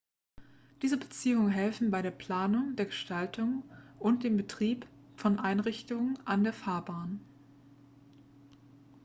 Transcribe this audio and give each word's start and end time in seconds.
diese 0.81 0.97
beziehungen 0.97 1.51
helfen 1.51 1.91
bei 1.91 2.01
der 2.01 2.09
planung 2.09 2.75
der 2.75 2.87
gestaltung 2.87 3.61
und 3.99 4.23
dem 4.23 4.35
betrieb 4.35 4.87
von 5.15 5.37
einrichtungen 5.37 6.17
an 6.25 6.43
der 6.43 6.53
fahrbahn 6.53 7.19